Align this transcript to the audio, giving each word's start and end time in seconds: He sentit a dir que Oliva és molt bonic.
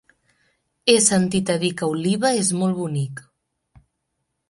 He 0.93 0.95
sentit 1.09 1.53
a 1.55 1.59
dir 1.65 1.71
que 1.83 1.91
Oliva 1.97 2.35
és 2.41 2.53
molt 2.63 2.79
bonic. 2.83 3.25